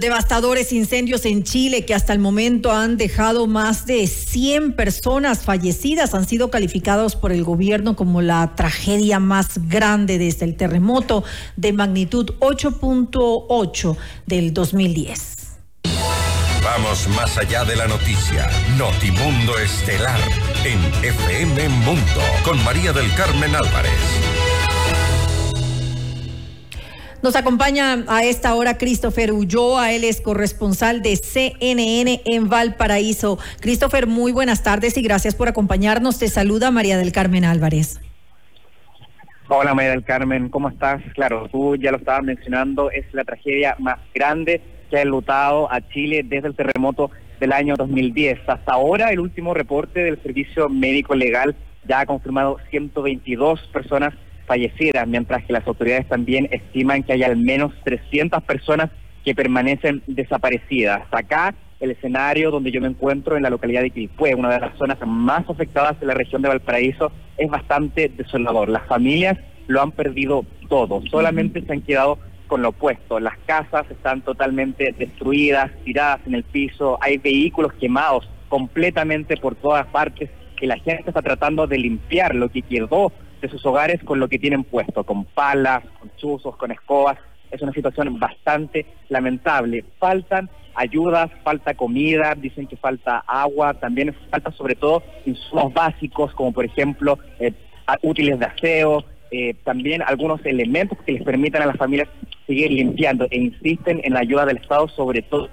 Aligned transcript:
devastadores 0.00 0.72
incendios 0.72 1.24
en 1.24 1.42
Chile 1.42 1.84
que 1.84 1.94
hasta 1.94 2.12
el 2.12 2.18
momento 2.18 2.72
han 2.72 2.96
dejado 2.96 3.46
más 3.46 3.86
de 3.86 4.06
100 4.06 4.74
personas 4.74 5.40
fallecidas 5.44 6.14
han 6.14 6.26
sido 6.26 6.50
calificados 6.50 7.16
por 7.16 7.32
el 7.32 7.44
gobierno 7.44 7.96
como 7.96 8.22
la 8.22 8.54
tragedia 8.54 9.18
más 9.20 9.68
grande 9.68 10.18
desde 10.18 10.44
el 10.44 10.56
terremoto 10.56 11.24
de 11.56 11.72
magnitud 11.72 12.34
8.8 12.40 13.96
del 14.26 14.52
2010. 14.52 15.36
Vamos 16.62 17.08
más 17.16 17.38
allá 17.38 17.64
de 17.64 17.76
la 17.76 17.86
noticia. 17.86 18.50
Notimundo 18.76 19.56
Estelar 19.58 20.20
en 20.64 20.78
FM 21.04 21.68
Mundo 21.68 22.22
con 22.44 22.62
María 22.64 22.92
del 22.92 23.12
Carmen 23.14 23.54
Álvarez. 23.54 24.35
Nos 27.26 27.34
acompaña 27.34 28.04
a 28.06 28.22
esta 28.22 28.54
hora 28.54 28.78
Christopher 28.78 29.32
Ulloa, 29.32 29.90
él 29.90 30.04
es 30.04 30.20
corresponsal 30.20 31.02
de 31.02 31.16
CNN 31.16 32.22
en 32.24 32.48
Valparaíso. 32.48 33.36
Christopher, 33.58 34.06
muy 34.06 34.30
buenas 34.30 34.62
tardes 34.62 34.96
y 34.96 35.02
gracias 35.02 35.34
por 35.34 35.48
acompañarnos. 35.48 36.20
Te 36.20 36.28
saluda 36.28 36.70
María 36.70 36.96
del 36.96 37.10
Carmen 37.10 37.44
Álvarez. 37.44 38.00
Hola 39.48 39.74
María 39.74 39.90
del 39.90 40.04
Carmen, 40.04 40.50
¿cómo 40.50 40.68
estás? 40.68 41.02
Claro, 41.14 41.48
tú 41.50 41.74
ya 41.74 41.90
lo 41.90 41.96
estabas 41.96 42.22
mencionando, 42.22 42.92
es 42.92 43.12
la 43.12 43.24
tragedia 43.24 43.74
más 43.80 43.98
grande 44.14 44.60
que 44.88 44.98
ha 44.98 45.02
enlutado 45.02 45.68
a 45.72 45.80
Chile 45.80 46.22
desde 46.24 46.46
el 46.46 46.54
terremoto 46.54 47.10
del 47.40 47.52
año 47.52 47.74
2010. 47.76 48.38
Hasta 48.46 48.72
ahora, 48.72 49.10
el 49.10 49.18
último 49.18 49.52
reporte 49.52 49.98
del 49.98 50.22
Servicio 50.22 50.68
Médico 50.68 51.16
Legal 51.16 51.56
ya 51.88 51.98
ha 51.98 52.06
confirmado 52.06 52.58
122 52.70 53.62
personas 53.72 54.14
fallecidas, 54.46 55.06
mientras 55.06 55.44
que 55.44 55.52
las 55.52 55.66
autoridades 55.66 56.08
también 56.08 56.48
estiman 56.50 57.02
que 57.02 57.12
hay 57.12 57.22
al 57.22 57.36
menos 57.36 57.72
300 57.84 58.42
personas 58.42 58.90
que 59.24 59.34
permanecen 59.34 60.02
desaparecidas. 60.06 61.02
Acá, 61.10 61.54
el 61.80 61.90
escenario 61.90 62.50
donde 62.50 62.70
yo 62.70 62.80
me 62.80 62.86
encuentro 62.86 63.36
en 63.36 63.42
la 63.42 63.50
localidad 63.50 63.82
de 63.82 63.90
Quilpué, 63.90 64.34
una 64.34 64.50
de 64.50 64.60
las 64.60 64.78
zonas 64.78 64.98
más 65.04 65.48
afectadas 65.50 65.98
de 66.00 66.06
la 66.06 66.14
región 66.14 66.42
de 66.42 66.48
Valparaíso, 66.48 67.12
es 67.36 67.50
bastante 67.50 68.08
desolador. 68.08 68.68
Las 68.68 68.86
familias 68.86 69.38
lo 69.66 69.82
han 69.82 69.92
perdido 69.92 70.44
todo, 70.68 71.02
solamente 71.10 71.60
se 71.62 71.72
han 71.72 71.82
quedado 71.82 72.18
con 72.46 72.62
lo 72.62 72.68
opuesto. 72.68 73.18
Las 73.18 73.36
casas 73.46 73.90
están 73.90 74.22
totalmente 74.22 74.94
destruidas, 74.96 75.70
tiradas 75.84 76.20
en 76.26 76.34
el 76.34 76.44
piso, 76.44 76.98
hay 77.00 77.18
vehículos 77.18 77.72
quemados 77.74 78.28
completamente 78.48 79.36
por 79.36 79.56
todas 79.56 79.86
partes 79.86 80.30
que 80.56 80.66
la 80.66 80.76
gente 80.76 81.04
está 81.08 81.20
tratando 81.20 81.66
de 81.66 81.78
limpiar 81.78 82.34
lo 82.34 82.48
que 82.48 82.62
quedó 82.62 83.12
de 83.46 83.52
sus 83.52 83.64
hogares 83.66 84.02
con 84.02 84.18
lo 84.18 84.28
que 84.28 84.38
tienen 84.38 84.64
puesto, 84.64 85.04
con 85.04 85.24
palas, 85.24 85.84
con 85.98 86.10
chuzos, 86.16 86.56
con 86.56 86.70
escobas. 86.72 87.18
Es 87.50 87.62
una 87.62 87.72
situación 87.72 88.18
bastante 88.18 88.86
lamentable. 89.08 89.84
Faltan 89.98 90.50
ayudas, 90.74 91.30
falta 91.42 91.74
comida, 91.74 92.34
dicen 92.34 92.66
que 92.66 92.76
falta 92.76 93.24
agua, 93.26 93.74
también 93.74 94.14
falta 94.30 94.50
sobre 94.52 94.74
todo 94.74 95.02
insumos 95.24 95.72
básicos 95.72 96.34
como 96.34 96.52
por 96.52 96.64
ejemplo 96.64 97.18
eh, 97.38 97.52
útiles 98.02 98.38
de 98.38 98.46
aseo, 98.46 99.04
eh, 99.30 99.54
también 99.64 100.02
algunos 100.02 100.44
elementos 100.44 100.98
que 101.06 101.12
les 101.12 101.22
permitan 101.22 101.62
a 101.62 101.66
las 101.66 101.76
familias 101.76 102.08
seguir 102.46 102.70
limpiando 102.70 103.26
e 103.30 103.38
insisten 103.38 104.00
en 104.04 104.12
la 104.12 104.20
ayuda 104.20 104.44
del 104.44 104.58
Estado 104.58 104.88
sobre 104.88 105.22
todo 105.22 105.48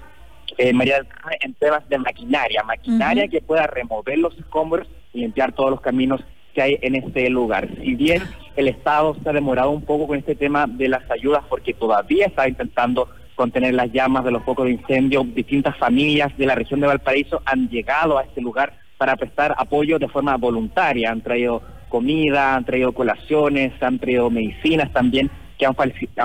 eh, 0.58 0.74
María 0.74 1.06
en 1.42 1.54
temas 1.54 1.88
de 1.90 1.98
maquinaria, 1.98 2.64
maquinaria 2.64 3.28
que 3.28 3.42
pueda 3.42 3.66
remover 3.66 4.18
los 4.20 4.38
escombros 4.38 4.88
y 5.14 5.22
limpiar 5.22 5.54
todos 5.54 5.72
los 5.72 5.82
caminos 5.82 6.22
que 6.54 6.62
hay 6.62 6.80
en 6.82 6.96
este 6.96 7.30
lugar. 7.30 7.68
Si 7.82 7.96
bien 7.96 8.24
el 8.56 8.68
Estado 8.68 9.16
se 9.22 9.30
ha 9.30 9.34
demorado 9.34 9.72
un 9.72 9.82
poco 9.82 10.08
con 10.08 10.18
este 10.18 10.36
tema 10.36 10.68
de 10.68 10.88
las 10.88 11.10
ayudas 11.10 11.44
porque 11.50 11.74
todavía 11.74 12.28
está 12.28 12.48
intentando 12.48 13.10
contener 13.36 13.74
las 13.74 13.92
llamas 13.92 14.24
de 14.24 14.32
los 14.32 14.44
focos 14.44 14.66
de 14.66 14.74
incendio, 14.74 15.24
distintas 15.24 15.76
familias 15.78 16.36
de 16.38 16.46
la 16.46 16.56
región 16.56 16.80
de 16.80 16.88
Valparaíso 16.88 17.42
han 17.46 17.68
llegado 17.70 18.18
a 18.18 18.24
este 18.24 18.42
lugar 18.42 18.74
para 18.98 19.16
prestar 19.16 19.56
apoyo 19.58 19.98
de 19.98 20.08
forma 20.08 20.38
voluntaria, 20.38 21.12
han 21.12 21.22
traído 21.22 21.62
comida, 21.90 22.56
han 22.56 22.66
traído 22.66 22.92
colaciones, 22.92 23.74
han 23.82 24.00
traído 24.00 24.30
medicinas 24.30 24.92
también 24.94 25.30
que 25.58 25.66
han, 25.66 25.76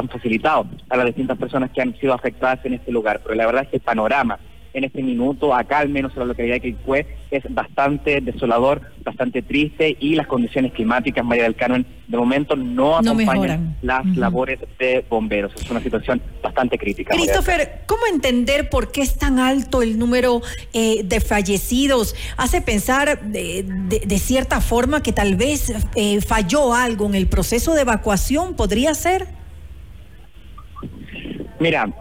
facilitado 0.09 0.67
a 0.89 0.97
las 0.97 1.07
distintas 1.07 1.39
personas 1.39 1.71
que 1.71 1.83
han 1.83 1.95
sido 1.99 2.15
afectadas 2.15 2.65
en 2.65 2.75
este 2.75 2.91
lugar. 2.93 3.21
Pero 3.23 3.35
la 3.35 3.47
verdad 3.47 3.65
es 3.65 3.69
que 3.69 3.77
el 3.77 3.83
panorama 3.83 4.39
en 4.73 4.85
este 4.85 5.03
minuto, 5.03 5.55
acá 5.55 5.79
al 5.79 5.89
menos 5.89 6.13
en 6.13 6.21
la 6.21 6.25
localidad 6.27 6.61
de 6.61 6.75
fue 6.85 7.07
es 7.31 7.43
bastante 7.49 8.21
desolador, 8.21 8.83
bastante 9.05 9.43
triste 9.43 9.97
y 10.01 10.15
las 10.15 10.27
condiciones 10.27 10.73
climáticas, 10.73 11.25
María 11.25 11.45
del 11.45 11.57
Carmen, 11.57 11.87
de 12.07 12.17
momento 12.17 12.57
no 12.57 12.97
acompañan 12.97 13.77
las 13.83 14.05
labores 14.17 14.59
de 14.79 15.05
bomberos. 15.09 15.53
Es 15.61 15.71
una 15.71 15.81
situación 15.81 16.23
bastante 16.43 16.79
crítica. 16.79 17.15
Christopher, 17.15 17.83
¿cómo 17.87 18.03
entender 18.11 18.71
por 18.71 18.91
qué 18.91 19.03
es 19.03 19.19
tan 19.19 19.39
alto 19.39 19.83
el 19.83 19.99
número 19.99 20.41
eh, 20.73 21.03
de 21.05 21.21
fallecidos? 21.21 22.15
Hace 22.37 22.63
pensar 22.63 23.21
de, 23.21 24.19
cierta 24.19 24.61
forma 24.61 25.03
que 25.03 25.13
tal 25.13 25.37
vez 25.37 25.73
eh, 25.95 26.21
falló 26.21 26.75
algo 26.75 27.07
en 27.07 27.15
el 27.15 27.27
proceso 27.27 27.75
de 27.75 27.83
evacuación, 27.83 28.55
¿podría 28.55 28.95
ser? 28.95 29.27
Mira, 31.61 31.93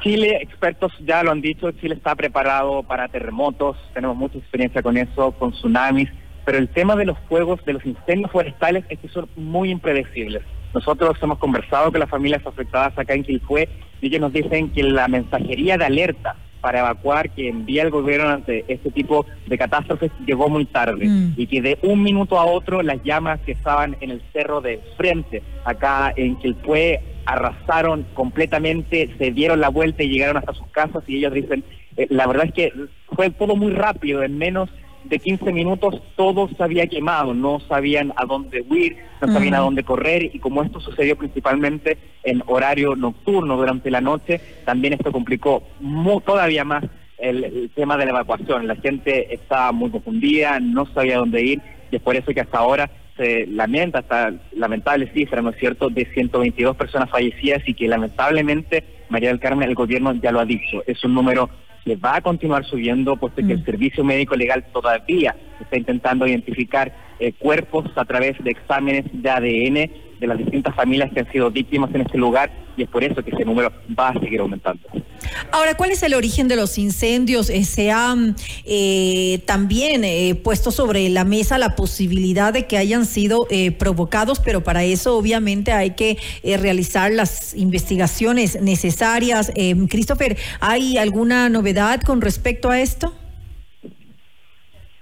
Chile, 0.00 0.38
expertos 0.40 0.92
ya 1.00 1.22
lo 1.22 1.30
han 1.30 1.40
dicho, 1.40 1.70
Chile 1.72 1.94
está 1.94 2.14
preparado 2.14 2.82
para 2.82 3.08
terremotos, 3.08 3.76
tenemos 3.92 4.16
mucha 4.16 4.38
experiencia 4.38 4.82
con 4.82 4.96
eso, 4.96 5.32
con 5.32 5.52
tsunamis, 5.52 6.08
pero 6.44 6.58
el 6.58 6.68
tema 6.68 6.96
de 6.96 7.04
los 7.04 7.18
fuegos, 7.28 7.62
de 7.64 7.74
los 7.74 7.84
incendios 7.84 8.30
forestales, 8.30 8.84
es 8.88 8.98
que 8.98 9.08
son 9.08 9.28
muy 9.36 9.70
impredecibles. 9.70 10.42
Nosotros 10.72 11.16
hemos 11.20 11.38
conversado 11.38 11.90
con 11.90 12.00
las 12.00 12.08
familias 12.08 12.46
afectadas 12.46 12.96
acá 12.96 13.14
en 13.14 13.24
Quilpué 13.24 13.68
y 14.00 14.06
ellos 14.06 14.20
nos 14.20 14.32
dicen 14.32 14.70
que 14.70 14.82
la 14.82 15.06
mensajería 15.08 15.76
de 15.76 15.84
alerta 15.84 16.36
para 16.60 16.80
evacuar 16.80 17.30
que 17.30 17.48
envía 17.48 17.82
el 17.82 17.90
gobierno 17.90 18.28
ante 18.28 18.64
este 18.68 18.90
tipo 18.90 19.26
de 19.46 19.58
catástrofes 19.58 20.10
llegó 20.26 20.48
muy 20.48 20.66
tarde 20.66 21.06
mm. 21.06 21.34
y 21.36 21.46
que 21.46 21.62
de 21.62 21.78
un 21.82 22.02
minuto 22.02 22.38
a 22.38 22.44
otro 22.44 22.82
las 22.82 23.02
llamas 23.02 23.40
que 23.40 23.52
estaban 23.52 23.96
en 24.00 24.10
el 24.10 24.22
cerro 24.32 24.60
de 24.60 24.80
frente 24.96 25.42
acá 25.64 26.12
en 26.16 26.36
Quilpué 26.36 27.00
arrasaron 27.26 28.06
completamente, 28.14 29.10
se 29.18 29.30
dieron 29.30 29.60
la 29.60 29.68
vuelta 29.68 30.02
y 30.02 30.08
llegaron 30.08 30.36
hasta 30.36 30.54
sus 30.54 30.66
casas 30.68 31.04
y 31.06 31.18
ellos 31.18 31.32
dicen, 31.32 31.64
eh, 31.96 32.06
la 32.10 32.26
verdad 32.26 32.46
es 32.46 32.52
que 32.52 32.72
fue 33.14 33.30
todo 33.30 33.56
muy 33.56 33.72
rápido, 33.72 34.22
en 34.22 34.38
menos 34.38 34.70
de 35.04 35.18
15 35.18 35.52
minutos 35.52 36.02
todo 36.16 36.48
se 36.48 36.62
había 36.62 36.86
quemado, 36.86 37.34
no 37.34 37.60
sabían 37.60 38.12
a 38.16 38.24
dónde 38.24 38.62
huir, 38.68 38.96
no 39.20 39.32
sabían 39.32 39.54
a 39.54 39.60
dónde 39.60 39.82
correr 39.82 40.30
y 40.34 40.38
como 40.38 40.62
esto 40.62 40.80
sucedió 40.80 41.16
principalmente 41.16 41.98
en 42.22 42.42
horario 42.46 42.96
nocturno 42.96 43.56
durante 43.56 43.90
la 43.90 44.00
noche, 44.00 44.40
también 44.64 44.94
esto 44.94 45.12
complicó 45.12 45.62
todavía 46.24 46.64
más 46.64 46.84
el, 47.18 47.70
tema 47.74 47.96
de 47.96 48.06
la 48.06 48.10
evacuación. 48.10 48.66
La 48.66 48.76
gente 48.76 49.32
estaba 49.34 49.72
muy 49.72 49.90
confundida, 49.90 50.58
no 50.60 50.86
sabía 50.86 51.18
dónde 51.18 51.42
ir 51.42 51.60
y 51.90 51.96
es 51.96 52.02
por 52.02 52.16
eso 52.16 52.32
que 52.32 52.40
hasta 52.40 52.58
ahora 52.58 52.90
se 53.16 53.46
lamenta, 53.46 53.98
hasta 53.98 54.32
lamentable 54.56 55.10
cifra, 55.12 55.42
¿no 55.42 55.50
es 55.50 55.56
cierto?, 55.58 55.90
de 55.90 56.06
122 56.06 56.76
personas 56.76 57.10
fallecidas 57.10 57.62
y 57.66 57.74
que 57.74 57.86
lamentablemente, 57.86 58.84
María 59.10 59.28
del 59.28 59.40
Carmen, 59.40 59.68
el 59.68 59.74
gobierno 59.74 60.14
ya 60.14 60.32
lo 60.32 60.40
ha 60.40 60.46
dicho, 60.46 60.82
es 60.86 61.04
un 61.04 61.14
número 61.14 61.50
que 61.84 61.96
va 61.96 62.16
a 62.16 62.20
continuar 62.20 62.64
subiendo, 62.64 63.16
puesto 63.16 63.44
que 63.46 63.52
el 63.52 63.60
mm. 63.60 63.64
Servicio 63.64 64.04
Médico 64.04 64.36
Legal 64.36 64.64
todavía 64.72 65.34
está 65.60 65.76
intentando 65.76 66.26
identificar 66.26 66.92
eh, 67.18 67.32
cuerpos 67.32 67.90
a 67.96 68.04
través 68.04 68.42
de 68.42 68.50
exámenes 68.50 69.04
de 69.12 69.30
ADN 69.30 70.09
de 70.20 70.26
las 70.26 70.38
distintas 70.38 70.74
familias 70.74 71.10
que 71.12 71.20
han 71.20 71.32
sido 71.32 71.50
víctimas 71.50 71.92
en 71.94 72.02
este 72.02 72.18
lugar 72.18 72.50
y 72.76 72.82
es 72.82 72.88
por 72.88 73.02
eso 73.02 73.22
que 73.24 73.30
ese 73.30 73.44
número 73.44 73.72
va 73.98 74.10
a 74.10 74.20
seguir 74.20 74.40
aumentando. 74.40 74.82
Ahora, 75.50 75.74
¿cuál 75.76 75.90
es 75.90 76.02
el 76.02 76.14
origen 76.14 76.46
de 76.46 76.56
los 76.56 76.78
incendios? 76.78 77.50
Eh, 77.50 77.64
se 77.64 77.90
ha 77.90 78.14
eh, 78.64 79.42
también 79.46 80.02
puesto 80.42 80.70
sobre 80.70 81.08
la 81.08 81.24
mesa 81.24 81.58
la 81.58 81.74
posibilidad 81.74 82.52
de 82.52 82.66
que 82.66 82.78
hayan 82.78 83.06
sido 83.06 83.46
provocados, 83.78 84.40
pero 84.40 84.62
para 84.62 84.84
eso 84.84 85.16
obviamente 85.16 85.72
hay 85.72 85.90
que 85.90 86.18
realizar 86.44 87.10
las 87.12 87.54
investigaciones 87.54 88.60
necesarias. 88.60 89.52
Christopher, 89.88 90.36
¿hay 90.60 90.98
alguna 90.98 91.48
novedad 91.48 92.00
con 92.02 92.20
respecto 92.20 92.70
a 92.70 92.80
esto? 92.80 93.12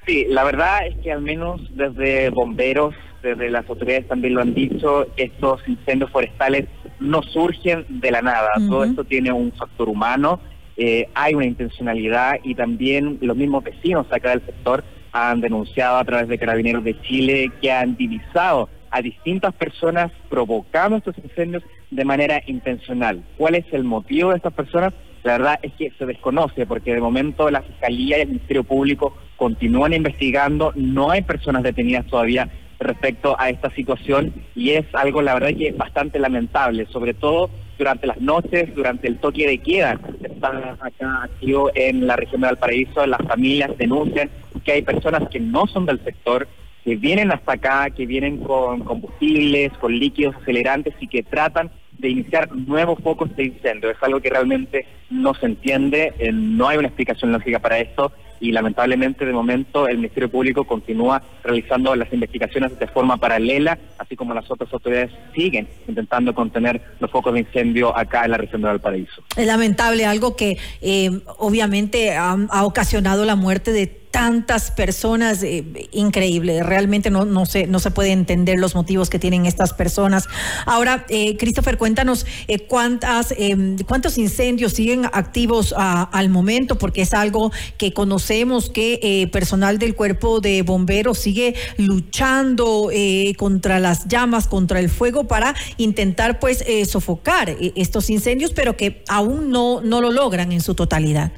Sí, 0.09 0.25
la 0.27 0.43
verdad 0.43 0.87
es 0.87 0.97
que 1.03 1.13
al 1.13 1.21
menos 1.21 1.61
desde 1.77 2.31
bomberos, 2.31 2.95
desde 3.23 3.51
las 3.51 3.69
autoridades 3.69 4.09
también 4.09 4.33
lo 4.33 4.41
han 4.41 4.55
dicho, 4.55 5.07
estos 5.19 5.61
incendios 5.69 6.11
forestales 6.11 6.65
no 6.99 7.23
surgen 7.23 7.85
de 7.91 8.11
la 8.11 8.23
nada. 8.23 8.49
Todo 8.71 8.85
esto 8.85 9.05
tiene 9.05 9.33
un 9.33 9.53
factor 9.53 9.87
humano, 9.87 10.41
eh, 10.79 11.11
hay 11.13 11.35
una 11.35 11.45
intencionalidad 11.45 12.37
y 12.43 12.55
también 12.55 13.19
los 13.21 13.37
mismos 13.37 13.63
vecinos 13.65 14.07
acá 14.11 14.31
del 14.31 14.47
sector 14.47 14.83
han 15.13 15.43
denunciado 15.43 15.99
a 15.99 16.05
través 16.07 16.27
de 16.27 16.39
Carabineros 16.39 16.85
de 16.85 16.99
Chile 17.03 17.53
que 17.61 17.71
han 17.71 17.95
divisado 17.95 18.71
a 18.91 19.03
distintas 19.03 19.53
personas 19.57 20.11
provocando 20.31 20.97
estos 20.97 21.19
incendios 21.19 21.63
de 21.91 22.05
manera 22.07 22.43
intencional. 22.47 23.23
¿Cuál 23.37 23.57
es 23.57 23.67
el 23.73 23.85
motivo 23.85 24.31
de 24.31 24.37
estas 24.37 24.55
personas? 24.55 24.95
La 25.25 25.33
verdad 25.33 25.59
es 25.63 25.73
que 25.73 25.93
se 25.99 26.07
desconoce 26.07 26.67
porque 26.67 26.95
de 26.95 27.01
momento 27.01 27.51
la 27.51 27.63
Fiscalía 27.63 28.19
y 28.19 28.23
el 28.23 28.29
Ministerio 28.29 28.65
Público 28.65 29.17
continúan 29.37 29.93
investigando, 29.93 30.73
no 30.75 31.11
hay 31.11 31.23
personas 31.23 31.63
detenidas 31.63 32.07
todavía 32.07 32.49
respecto 32.81 33.39
a 33.39 33.51
esta 33.51 33.71
situación 33.71 34.33
y 34.55 34.71
es 34.71 34.87
algo 34.95 35.21
la 35.21 35.35
verdad 35.35 35.57
que 35.57 35.69
es 35.69 35.77
bastante 35.77 36.19
lamentable, 36.19 36.87
sobre 36.87 37.15
todo 37.15 37.51
durante 37.77 38.07
las 38.07 38.21
noches, 38.21 38.75
durante 38.75 39.09
el 39.09 39.19
toque 39.19 39.47
de 39.47 39.59
queda. 39.59 39.99
Está 40.23 40.77
acá 40.81 41.25
activo 41.25 41.71
en 41.75 42.07
la 42.07 42.17
región 42.17 42.41
de 42.41 42.49
Valparaíso, 42.49 43.07
las 43.07 43.23
familias 43.23 43.77
denuncian 43.79 44.31
que 44.65 44.73
hay 44.73 44.83
personas 44.83 45.29
que 45.29 45.41
no 45.41 45.67
son 45.67 45.87
del 45.87 46.03
sector, 46.05 46.49
que 46.85 46.97
vienen 46.97 47.31
hasta 47.33 47.53
acá, 47.53 47.91
que 47.91 48.07
vienen 48.07 48.39
con 48.39 48.81
combustibles, 48.81 49.73
con 49.75 49.97
líquidos 49.99 50.37
acelerantes 50.37 50.95
y 51.01 51.09
que 51.09 51.23
tratan 51.23 51.71
de 51.99 52.09
iniciar 52.09 52.51
nuevos 52.55 53.01
focos 53.03 53.35
de 53.37 53.45
incendio. 53.45 53.91
Es 53.91 54.03
algo 54.03 54.21
que 54.21 54.31
realmente 54.31 54.87
no 55.11 55.35
se 55.35 55.47
entiende, 55.47 56.15
eh, 56.19 56.33
no 56.33 56.69
hay 56.69 56.79
una 56.79 56.89
explicación 56.89 57.33
lógica 57.33 57.59
para 57.59 57.79
esto 57.79 58.13
y 58.41 58.53
lamentablemente 58.53 59.27
de 59.27 59.33
momento 59.33 59.89
el 59.89 59.97
Ministerio 59.97 60.31
Público 60.31 60.65
continúa 60.65 61.23
realizando 61.43 61.95
las 61.97 62.13
investigaciones 62.13 62.79
de 62.79 62.87
forma 62.87 63.17
paralela, 63.17 63.79
así 63.99 64.17
como 64.17 64.33
las 64.33 64.49
otras 64.51 64.73
autoridades 64.73 65.11
siguen 65.35 65.69
intentando 65.89 66.35
contener 66.35 66.81
los 67.01 67.11
focos 67.11 67.35
de 67.35 67.41
incendio 67.41 67.97
acá 67.97 68.25
en 68.25 68.31
la 68.31 68.37
región 68.37 68.63
de 68.63 68.69
Valparaíso. 68.69 69.23
Es 69.37 69.47
lamentable, 69.47 70.07
algo 70.07 70.37
que 70.37 70.57
eh, 70.81 71.11
obviamente 71.39 72.15
ha 72.17 72.65
ocasionado 72.65 73.25
la 73.25 73.35
muerte 73.35 73.73
de 73.73 73.98
tantas 74.11 74.71
personas, 74.71 75.43
eh, 75.43 75.65
increíble, 75.93 76.63
realmente 76.63 77.11
no, 77.11 77.25
no, 77.25 77.47
se, 77.47 77.67
no 77.67 77.79
se 77.79 77.91
puede 77.91 78.13
entender 78.13 78.59
los 78.59 78.75
motivos 78.75 79.11
que 79.11 79.19
tienen 79.19 79.47
estas 79.47 79.73
personas. 79.73 80.27
Ahora, 80.67 81.05
eh, 81.09 81.37
Christopher, 81.37 81.79
cuéntanos 81.79 82.27
eh, 82.49 82.61
cuántas, 82.61 83.35
em, 83.37 83.77
cuántos 83.87 84.19
incendios 84.19 84.73
siguen 84.73 85.07
activos 85.07 85.75
al 85.77 86.29
momento, 86.31 86.79
porque 86.79 87.03
es 87.03 87.15
algo 87.15 87.53
que 87.77 87.93
conocemos 87.93 88.71
que 88.71 89.29
personal 89.33 89.79
del 89.79 89.95
cuerpo 89.95 90.41
de 90.41 90.63
bomberos 90.63 91.19
sigue 91.19 91.55
luchando 91.77 92.91
contra 93.37 93.79
las 93.79 94.07
llamas, 94.09 94.47
contra 94.47 94.81
el 94.81 94.89
fuego, 94.89 95.25
para 95.25 95.55
intentar 95.77 96.39
pues 96.39 96.65
sofocar 96.89 97.57
estos 97.77 98.11
incendios, 98.11 98.53
pero 98.53 98.77
que 98.77 99.03
aún 99.09 99.51
no, 99.51 99.81
no 99.81 100.01
lo 100.01 100.11
logran 100.11 100.53
en 100.53 100.61
su 100.61 100.75
totalidad. 100.75 101.33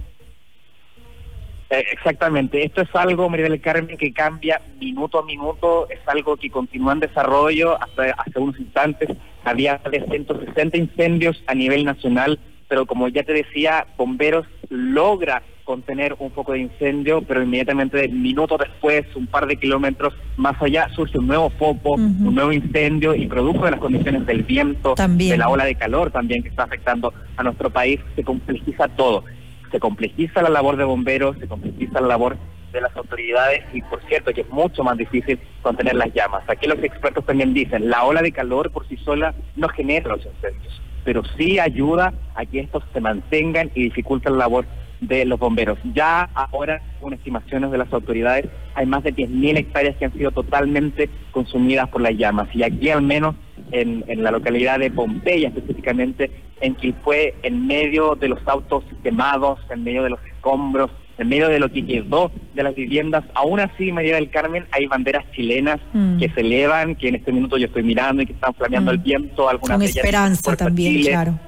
Eh, 1.71 1.85
exactamente, 1.93 2.65
esto 2.65 2.83
es 2.83 2.89
algo, 2.95 3.29
María 3.29 3.49
del 3.49 3.61
Carmen, 3.61 3.97
que 3.97 4.13
cambia 4.13 4.61
minuto 4.81 5.21
a 5.21 5.25
minuto, 5.25 5.89
es 5.89 6.01
algo 6.07 6.37
que 6.37 6.51
continúa 6.51 6.95
en 6.95 7.01
desarrollo, 7.01 7.81
hasta 7.81 8.11
hace 8.19 8.39
unos 8.41 8.59
instantes. 8.59 9.09
Había 9.45 9.81
de 9.89 10.05
160 10.05 10.77
incendios 10.77 11.41
a 11.47 11.55
nivel 11.55 11.85
nacional, 11.85 12.41
pero 12.67 12.87
como 12.87 13.07
ya 13.07 13.23
te 13.23 13.33
decía, 13.33 13.87
bomberos 13.97 14.47
logra 14.69 15.45
contener 15.63 16.17
un 16.19 16.33
foco 16.33 16.55
de 16.55 16.59
incendio, 16.59 17.23
pero 17.23 17.41
inmediatamente 17.41 18.09
minutos 18.09 18.59
después, 18.59 19.07
un 19.15 19.29
par 19.29 19.47
de 19.47 19.57
kilómetros 19.57 20.13
más 20.37 20.61
allá, 20.61 20.89
surge 20.97 21.19
un 21.19 21.29
nuevo 21.29 21.51
foco, 21.51 21.93
un 21.93 22.35
nuevo 22.35 22.51
incendio 22.51 23.15
y 23.15 23.29
producto 23.29 23.67
de 23.67 23.71
las 23.71 23.81
condiciones 23.81 24.27
del 24.27 24.43
viento, 24.43 24.97
de 24.97 25.37
la 25.37 25.49
ola 25.49 25.65
de 25.65 25.77
calor 25.77 26.11
también 26.11 26.43
que 26.43 26.49
está 26.49 26.65
afectando 26.65 27.15
a 27.37 27.45
nuestro 27.45 27.71
país, 27.71 28.01
se 28.17 28.25
complejiza 28.25 28.89
todo 28.89 29.23
se 29.71 29.81
complejiza 29.81 30.43
la 30.43 30.49
labor 30.49 30.77
de 30.77 30.85
bomberos, 30.85 31.37
se 31.39 31.47
complejiza 31.47 32.01
la 32.01 32.09
labor 32.09 32.37
de 32.73 32.81
las 32.81 32.97
autoridades 32.97 33.63
y 33.73 33.83
por 33.83 34.01
cierto 34.07 34.33
que 34.33 34.43
es 34.43 34.51
mucho 34.51 34.85
más 34.85 34.97
difícil 34.97 35.41
contener 35.63 35.95
las 35.95 36.13
llamas. 36.15 36.45
Aquí 36.49 36.67
los 36.67 36.83
expertos 36.83 37.25
también 37.27 37.53
dicen, 37.53 37.91
la 37.91 38.05
ola 38.05 38.23
de 38.23 38.33
calor 38.33 38.71
por 38.71 38.87
sí 38.89 38.97
sola 38.99 39.35
no 39.57 39.69
genera 39.69 40.11
los 40.11 40.25
incendios, 40.25 40.81
pero 41.05 41.23
sí 41.37 41.59
ayuda 41.59 42.13
a 42.35 42.45
que 42.47 42.61
estos 42.61 42.85
se 42.93 43.01
mantengan 43.01 43.71
y 43.75 43.85
dificulta 43.85 44.31
la 44.31 44.39
labor 44.39 44.67
de 45.01 45.25
los 45.25 45.39
bomberos. 45.39 45.79
Ya 45.95 46.29
ahora, 46.35 46.83
con 47.01 47.13
estimaciones 47.13 47.71
de 47.71 47.79
las 47.79 47.93
autoridades, 47.93 48.47
hay 48.75 48.87
más 48.87 49.03
de 49.03 49.15
10.000 49.15 49.59
hectáreas 49.59 49.97
que 49.97 50.05
han 50.05 50.13
sido 50.13 50.31
totalmente 50.31 51.09
consumidas 51.31 51.89
por 51.89 52.01
las 52.01 52.15
llamas 52.17 52.49
y 52.55 52.63
aquí 52.63 52.91
al 52.91 53.03
menos 53.03 53.35
en, 53.73 54.05
en 54.09 54.23
la 54.23 54.31
localidad 54.31 54.79
de 54.79 54.91
Pompeya 54.91 55.49
específicamente 55.49 56.31
en 56.61 56.77
fue 57.03 57.35
en 57.43 57.67
medio 57.67 58.15
de 58.15 58.29
los 58.29 58.41
autos 58.47 58.85
quemados, 59.03 59.59
en 59.71 59.85
medio 59.85 60.03
de 60.03 60.11
los 60.11 60.21
escombros, 60.27 60.91
en 61.19 61.29
medio 61.29 61.49
de 61.49 61.59
lo 61.59 61.71
que 61.71 61.85
quedó 61.87 62.31
de 62.55 62.63
las 62.63 62.75
viviendas. 62.75 63.25
Aún 63.35 63.61
así, 63.61 63.93
María 63.93 64.17
del 64.17 64.31
Carmen, 64.31 64.67
hay 64.73 64.87
banderas 64.87 65.25
chilenas 65.33 65.79
mm. 65.93 66.19
que 66.19 66.31
se 66.31 66.41
elevan, 66.41 66.97
que 66.97 67.09
en 67.09 67.17
este 67.17 67.33
minuto 67.33 67.57
yo 67.57 67.67
estoy 67.67 67.83
mirando 67.83 68.23
y 68.23 68.27
que 68.27 68.33
están 68.33 68.55
flameando 68.55 68.91
el 68.91 68.99
mm. 68.99 69.03
viento. 69.03 69.49
Algunas 69.49 69.79
Con 69.79 69.87
esperanza 69.87 70.57
también, 70.57 71.03
claro. 71.03 71.39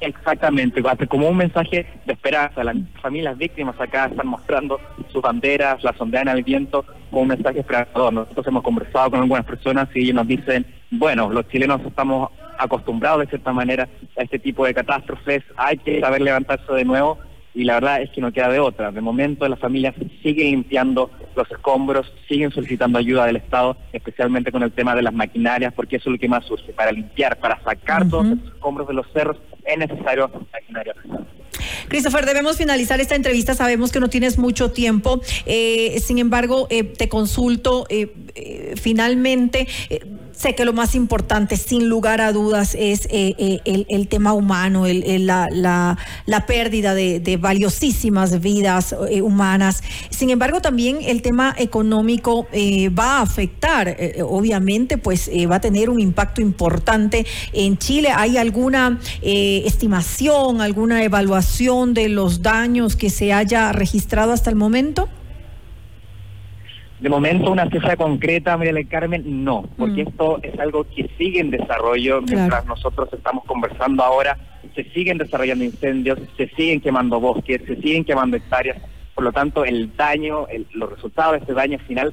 Exactamente, 0.00 0.82
como 1.08 1.28
un 1.28 1.36
mensaje 1.36 1.86
de 2.06 2.12
esperanza. 2.12 2.62
Las 2.62 2.76
familias 3.02 3.36
víctimas 3.36 3.80
acá 3.80 4.06
están 4.06 4.28
mostrando 4.28 4.80
sus 5.12 5.22
banderas, 5.22 5.82
las 5.82 6.00
ondean 6.00 6.28
al 6.28 6.42
viento, 6.42 6.84
como 7.10 7.22
un 7.22 7.28
mensaje 7.28 7.60
esperanzador. 7.60 8.12
Nosotros 8.12 8.46
hemos 8.46 8.62
conversado 8.62 9.10
con 9.10 9.20
algunas 9.20 9.44
personas 9.44 9.88
y 9.94 10.02
ellos 10.02 10.14
nos 10.14 10.28
dicen, 10.28 10.64
bueno, 10.90 11.30
los 11.30 11.48
chilenos 11.48 11.80
estamos 11.84 12.30
acostumbrados 12.58 13.20
de 13.20 13.26
cierta 13.26 13.52
manera 13.52 13.88
a 14.16 14.22
este 14.22 14.38
tipo 14.38 14.66
de 14.66 14.74
catástrofes, 14.74 15.42
hay 15.56 15.78
que 15.78 16.00
saber 16.00 16.20
levantarse 16.20 16.72
de 16.72 16.84
nuevo 16.84 17.18
y 17.58 17.64
la 17.64 17.74
verdad 17.74 18.02
es 18.02 18.10
que 18.10 18.20
no 18.20 18.32
queda 18.32 18.48
de 18.50 18.60
otra. 18.60 18.92
De 18.92 19.00
momento 19.00 19.46
las 19.48 19.58
familias 19.58 19.92
siguen 20.22 20.52
limpiando 20.52 21.10
los 21.34 21.50
escombros, 21.50 22.12
siguen 22.28 22.52
solicitando 22.52 23.00
ayuda 23.00 23.26
del 23.26 23.34
Estado, 23.34 23.76
especialmente 23.92 24.52
con 24.52 24.62
el 24.62 24.70
tema 24.70 24.94
de 24.94 25.02
las 25.02 25.12
maquinarias, 25.12 25.74
porque 25.74 25.96
eso 25.96 26.08
es 26.08 26.12
lo 26.12 26.18
que 26.20 26.28
más 26.28 26.44
surge. 26.44 26.72
Para 26.72 26.92
limpiar, 26.92 27.36
para 27.40 27.60
sacar 27.64 28.08
todos 28.08 28.26
los 28.26 28.38
escombros 28.54 28.86
de 28.86 28.94
los 28.94 29.06
cerros, 29.12 29.38
es 29.64 29.76
necesario 29.76 30.30
maquinaria. 30.52 30.94
Christopher, 31.88 32.26
debemos 32.26 32.56
finalizar 32.58 33.00
esta 33.00 33.16
entrevista. 33.16 33.54
Sabemos 33.54 33.90
que 33.90 33.98
no 33.98 34.08
tienes 34.08 34.38
mucho 34.38 34.70
tiempo. 34.70 35.20
Eh, 35.44 35.98
sin 36.00 36.18
embargo, 36.18 36.68
eh, 36.70 36.84
te 36.84 37.08
consulto 37.08 37.86
eh, 37.88 38.74
finalmente 38.80 39.66
sé 40.38 40.54
que 40.54 40.64
lo 40.64 40.72
más 40.72 40.94
importante, 40.94 41.56
sin 41.56 41.88
lugar 41.88 42.20
a 42.20 42.32
dudas, 42.32 42.76
es 42.78 43.08
el, 43.10 44.08
tema 44.08 44.32
humano, 44.32 44.84
la, 44.86 45.48
la, 46.26 46.46
pérdida 46.46 46.94
de, 46.94 47.38
valiosísimas 47.40 48.40
vidas 48.40 48.94
humanas. 49.22 49.82
Sin 50.10 50.30
embargo, 50.30 50.60
también 50.60 50.98
el 51.02 51.22
tema 51.22 51.54
económico 51.58 52.46
va 52.98 53.18
a 53.18 53.22
afectar, 53.22 53.96
obviamente, 54.22 54.98
pues 54.98 55.30
va 55.50 55.56
a 55.56 55.60
tener 55.60 55.90
un 55.90 56.00
impacto 56.00 56.40
importante 56.40 57.26
en 57.52 57.76
Chile. 57.78 58.10
¿Hay 58.14 58.36
alguna 58.36 58.98
estimación, 59.22 60.60
alguna 60.60 61.02
evaluación? 61.02 61.48
de 61.94 62.08
los 62.08 62.42
daños 62.42 62.96
que 62.96 63.10
se 63.10 63.32
haya 63.32 63.72
registrado 63.72 64.32
hasta 64.32 64.50
el 64.50 64.56
momento? 64.56 65.08
De 67.00 67.08
momento, 67.08 67.52
una 67.52 67.70
cifra 67.70 67.96
concreta, 67.96 68.56
María 68.56 68.72
del 68.72 68.88
Carmen, 68.88 69.44
no, 69.44 69.62
porque 69.76 70.04
mm. 70.04 70.08
esto 70.08 70.40
es 70.42 70.58
algo 70.58 70.84
que 70.84 71.08
sigue 71.16 71.38
en 71.40 71.50
desarrollo. 71.50 72.20
Mientras 72.22 72.66
nosotros 72.66 73.08
estamos 73.12 73.44
conversando 73.44 74.02
ahora, 74.02 74.36
se 74.74 74.82
siguen 74.90 75.18
desarrollando 75.18 75.64
incendios, 75.64 76.18
se 76.36 76.48
siguen 76.48 76.80
quemando 76.80 77.20
bosques, 77.20 77.62
se 77.66 77.76
siguen 77.76 78.04
quemando 78.04 78.36
hectáreas. 78.36 78.78
Por 79.14 79.24
lo 79.24 79.32
tanto, 79.32 79.64
el 79.64 79.94
daño, 79.96 80.46
los 80.72 80.90
resultados 80.90 81.34
de 81.34 81.38
este 81.38 81.52
daño 81.52 81.78
final, 81.80 82.12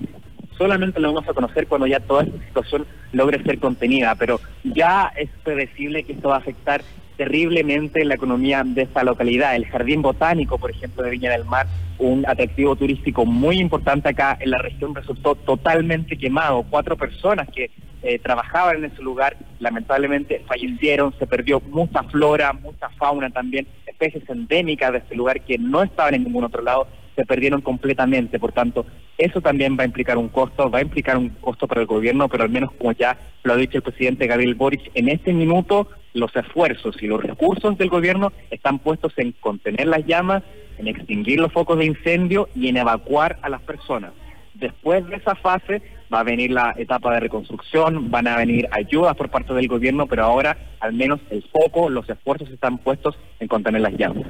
solamente 0.55 0.99
lo 0.99 1.13
vamos 1.13 1.27
a 1.29 1.33
conocer 1.33 1.67
cuando 1.67 1.87
ya 1.87 1.99
toda 1.99 2.23
esta 2.23 2.37
situación 2.45 2.85
logre 3.11 3.43
ser 3.43 3.59
contenida. 3.59 4.13
Pero 4.15 4.39
ya 4.63 5.11
es 5.17 5.29
predecible 5.43 6.03
que 6.03 6.13
esto 6.13 6.29
va 6.29 6.35
a 6.35 6.39
afectar 6.39 6.81
terriblemente 7.17 8.03
la 8.05 8.15
economía 8.15 8.63
de 8.65 8.83
esta 8.83 9.03
localidad. 9.03 9.55
El 9.55 9.65
Jardín 9.65 10.01
Botánico, 10.01 10.57
por 10.57 10.71
ejemplo, 10.71 11.03
de 11.03 11.11
Viña 11.11 11.31
del 11.31 11.45
Mar, 11.45 11.67
un 11.97 12.25
atractivo 12.27 12.75
turístico 12.75 13.25
muy 13.25 13.59
importante 13.59 14.09
acá 14.09 14.37
en 14.39 14.51
la 14.51 14.57
región, 14.57 14.93
resultó 14.95 15.35
totalmente 15.35 16.17
quemado. 16.17 16.65
Cuatro 16.69 16.97
personas 16.97 17.47
que 17.49 17.71
eh, 18.03 18.19
trabajaban 18.19 18.77
en 18.77 18.85
ese 18.85 19.01
lugar 19.01 19.37
lamentablemente 19.59 20.43
fallecieron, 20.47 21.13
se 21.17 21.25
perdió 21.25 21.59
mucha 21.61 22.03
flora, 22.03 22.53
mucha 22.53 22.89
fauna 22.89 23.29
también, 23.29 23.65
especies 23.85 24.29
endémicas 24.29 24.91
de 24.91 24.97
este 24.99 25.15
lugar 25.15 25.41
que 25.41 25.57
no 25.57 25.83
estaban 25.83 26.13
en 26.13 26.23
ningún 26.25 26.43
otro 26.43 26.61
lado 26.61 26.87
se 27.15 27.25
perdieron 27.25 27.61
completamente. 27.61 28.39
Por 28.39 28.51
tanto, 28.51 28.85
eso 29.17 29.41
también 29.41 29.77
va 29.79 29.83
a 29.83 29.87
implicar 29.87 30.17
un 30.17 30.29
costo, 30.29 30.69
va 30.69 30.79
a 30.79 30.81
implicar 30.81 31.17
un 31.17 31.29
costo 31.29 31.67
para 31.67 31.81
el 31.81 31.87
gobierno, 31.87 32.27
pero 32.27 32.43
al 32.43 32.49
menos 32.49 32.71
como 32.73 32.91
ya 32.91 33.17
lo 33.43 33.53
ha 33.53 33.57
dicho 33.57 33.77
el 33.77 33.83
presidente 33.83 34.27
Gabriel 34.27 34.55
Boric, 34.55 34.91
en 34.93 35.09
este 35.09 35.33
minuto 35.33 35.87
los 36.15 36.35
esfuerzos 36.35 36.95
y 37.03 37.07
los 37.07 37.21
recursos 37.21 37.77
del 37.77 37.89
gobierno 37.89 38.31
están 38.49 38.79
puestos 38.79 39.13
en 39.17 39.33
contener 39.33 39.85
las 39.87 40.05
llamas, 40.05 40.43
en 40.77 40.87
extinguir 40.87 41.39
los 41.39 41.51
focos 41.51 41.77
de 41.77 41.85
incendio 41.85 42.49
y 42.55 42.69
en 42.69 42.77
evacuar 42.77 43.37
a 43.41 43.49
las 43.49 43.61
personas. 43.61 44.13
Después 44.53 45.05
de 45.07 45.17
esa 45.17 45.35
fase 45.35 45.81
va 46.11 46.21
a 46.21 46.23
venir 46.23 46.51
la 46.51 46.73
etapa 46.77 47.13
de 47.13 47.19
reconstrucción, 47.19 48.09
van 48.09 48.27
a 48.27 48.37
venir 48.37 48.67
ayudas 48.71 49.15
por 49.17 49.29
parte 49.29 49.53
del 49.53 49.67
gobierno, 49.67 50.07
pero 50.07 50.23
ahora 50.23 50.57
al 50.79 50.93
menos 50.93 51.19
el 51.29 51.43
foco, 51.43 51.89
los 51.89 52.09
esfuerzos 52.09 52.49
están 52.49 52.77
puestos 52.77 53.17
en 53.39 53.49
contener 53.49 53.81
las 53.81 53.93
llamas. 53.93 54.25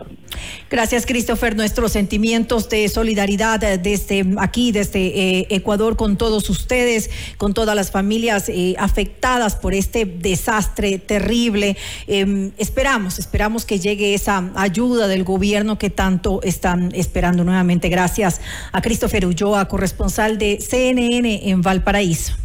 Gracias, 0.69 1.05
Christopher. 1.05 1.55
Nuestros 1.55 1.91
sentimientos 1.91 2.69
de 2.69 2.89
solidaridad 2.89 3.59
desde 3.59 4.25
aquí, 4.37 4.71
desde 4.71 4.99
eh, 5.07 5.47
Ecuador, 5.51 5.95
con 5.95 6.17
todos 6.17 6.49
ustedes, 6.49 7.09
con 7.37 7.53
todas 7.53 7.75
las 7.75 7.91
familias 7.91 8.49
eh, 8.49 8.75
afectadas 8.79 9.55
por 9.55 9.75
este 9.75 10.05
desastre 10.05 10.97
terrible. 10.97 11.77
Em, 12.07 12.51
esperamos, 12.57 13.19
esperamos 13.19 13.65
que 13.65 13.79
llegue 13.79 14.15
esa 14.15 14.51
ayuda 14.55 15.07
del 15.07 15.23
gobierno 15.23 15.77
que 15.77 15.91
tanto 15.91 16.41
están 16.41 16.91
esperando 16.95 17.43
nuevamente. 17.43 17.89
Gracias 17.89 18.41
a 18.71 18.81
Christopher 18.81 19.27
Ulloa, 19.27 19.67
corresponsal 19.67 20.37
de 20.37 20.59
CNN 20.59 21.49
en 21.49 21.61
Gracias. 21.61 22.44